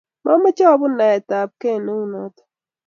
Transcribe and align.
mamache 0.25 0.63
apun 0.73 0.93
naet 0.97 1.27
ab 1.39 1.49
keiy 1.61 1.79
neu 1.85 2.03
notok 2.11 2.47